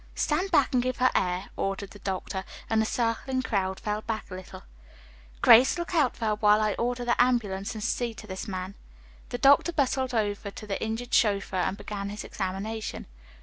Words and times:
"Stand 0.15 0.49
back 0.49 0.73
and 0.73 0.81
give 0.81 0.97
her 0.97 1.11
air," 1.13 1.51
ordered 1.55 1.91
the 1.91 1.99
doctor, 1.99 2.43
and 2.71 2.81
the 2.81 2.87
circling 2.87 3.43
crowd 3.43 3.79
fell 3.79 4.01
back 4.01 4.31
a 4.31 4.33
little. 4.33 4.63
"Grace, 5.43 5.77
look 5.77 5.93
out 5.93 6.17
for 6.17 6.25
her 6.25 6.35
while 6.37 6.59
I 6.59 6.73
order 6.73 7.05
the 7.05 7.21
ambulance 7.21 7.75
and 7.75 7.83
see 7.83 8.15
to 8.15 8.25
this 8.25 8.47
man." 8.47 8.73
The 9.29 9.37
doctor 9.37 9.71
bustled 9.71 10.15
over 10.15 10.49
to 10.49 10.65
the 10.65 10.83
injured 10.83 11.13
chauffeur, 11.13 11.57
and 11.57 11.77
began 11.77 12.09
his 12.09 12.23
examination. 12.23 13.05